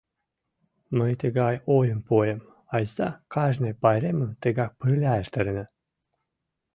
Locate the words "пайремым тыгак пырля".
3.81-5.13